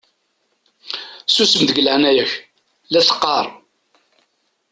[1.31, 2.33] Susem deg leɛnaya-k
[2.91, 3.45] la teqqaṛ!